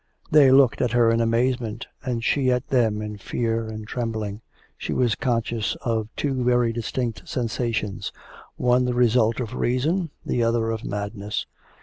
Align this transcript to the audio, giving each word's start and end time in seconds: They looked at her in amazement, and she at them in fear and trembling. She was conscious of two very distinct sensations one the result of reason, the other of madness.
They 0.31 0.49
looked 0.49 0.81
at 0.81 0.93
her 0.93 1.11
in 1.11 1.21
amazement, 1.21 1.85
and 2.03 2.23
she 2.23 2.49
at 2.49 2.69
them 2.69 3.03
in 3.03 3.19
fear 3.19 3.67
and 3.67 3.87
trembling. 3.87 4.41
She 4.75 4.93
was 4.93 5.13
conscious 5.13 5.75
of 5.81 6.09
two 6.15 6.43
very 6.43 6.73
distinct 6.73 7.29
sensations 7.29 8.11
one 8.55 8.85
the 8.85 8.95
result 8.95 9.39
of 9.39 9.53
reason, 9.53 10.09
the 10.25 10.41
other 10.41 10.71
of 10.71 10.83
madness. 10.83 11.45